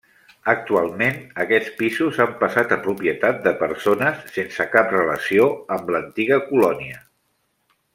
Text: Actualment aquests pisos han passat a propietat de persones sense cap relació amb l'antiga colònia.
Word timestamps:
Actualment 0.51 1.19
aquests 1.43 1.75
pisos 1.81 2.17
han 2.25 2.33
passat 2.41 2.73
a 2.77 2.79
propietat 2.87 3.45
de 3.49 3.55
persones 3.61 4.27
sense 4.41 4.69
cap 4.75 4.93
relació 4.99 5.49
amb 5.79 5.97
l'antiga 5.97 6.45
colònia. 6.53 7.03